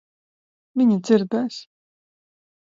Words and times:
Viņa 0.81 0.97
dzirdēs. 1.09 1.61